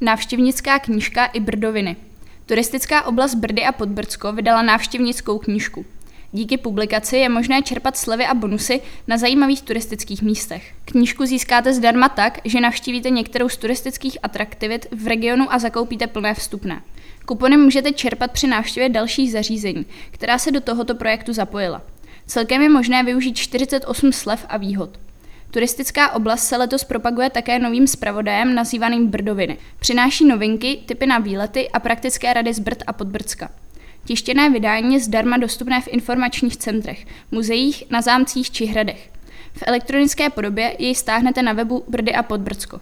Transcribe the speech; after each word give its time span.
Návštěvnická 0.00 0.78
knížka 0.78 1.26
i 1.26 1.40
Brdoviny. 1.40 1.96
Turistická 2.46 3.06
oblast 3.06 3.34
Brdy 3.34 3.64
a 3.64 3.72
Podbrdsko 3.72 4.32
vydala 4.32 4.62
návštěvnickou 4.62 5.38
knížku. 5.38 5.84
Díky 6.32 6.56
publikaci 6.56 7.16
je 7.16 7.28
možné 7.28 7.62
čerpat 7.62 7.96
slevy 7.96 8.26
a 8.26 8.34
bonusy 8.34 8.80
na 9.06 9.18
zajímavých 9.18 9.62
turistických 9.62 10.22
místech. 10.22 10.74
Knížku 10.84 11.26
získáte 11.26 11.72
zdarma 11.72 12.08
tak, 12.08 12.38
že 12.44 12.60
navštívíte 12.60 13.10
některou 13.10 13.48
z 13.48 13.56
turistických 13.56 14.18
atraktivit 14.22 14.86
v 14.90 15.06
regionu 15.06 15.52
a 15.52 15.58
zakoupíte 15.58 16.06
plné 16.06 16.34
vstupné. 16.34 16.82
Kupony 17.26 17.56
můžete 17.56 17.92
čerpat 17.92 18.32
při 18.32 18.46
návštěvě 18.46 18.88
dalších 18.88 19.32
zařízení, 19.32 19.86
která 20.10 20.38
se 20.38 20.50
do 20.50 20.60
tohoto 20.60 20.94
projektu 20.94 21.32
zapojila. 21.32 21.82
Celkem 22.26 22.62
je 22.62 22.68
možné 22.68 23.02
využít 23.02 23.36
48 23.36 24.12
slev 24.12 24.46
a 24.48 24.56
výhod. 24.56 24.90
Turistická 25.50 26.12
oblast 26.12 26.48
se 26.48 26.56
letos 26.56 26.84
propaguje 26.84 27.30
také 27.30 27.58
novým 27.58 27.86
zpravodajem 27.86 28.54
nazývaným 28.54 29.08
Brdoviny. 29.08 29.58
Přináší 29.78 30.24
novinky, 30.24 30.78
typy 30.86 31.06
na 31.06 31.18
výlety 31.18 31.70
a 31.70 31.78
praktické 31.78 32.32
rady 32.32 32.54
z 32.54 32.58
Brd 32.58 32.82
a 32.86 32.92
Podbrdska. 32.92 33.50
Tištěné 34.04 34.50
vydání 34.50 34.94
je 34.94 35.00
zdarma 35.00 35.36
dostupné 35.36 35.80
v 35.80 35.88
informačních 35.88 36.56
centrech, 36.56 37.06
muzeích, 37.30 37.84
na 37.90 38.00
zámcích 38.00 38.50
či 38.50 38.66
hradech. 38.66 39.10
V 39.52 39.62
elektronické 39.66 40.30
podobě 40.30 40.76
jej 40.78 40.94
stáhnete 40.94 41.42
na 41.42 41.52
webu 41.52 41.84
Brdy 41.88 42.14
a 42.14 42.22
Podbrdsko. 42.22 42.80